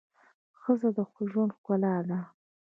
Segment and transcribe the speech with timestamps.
[0.61, 0.99] ښځه د
[1.31, 2.19] ژوند ښکلا ده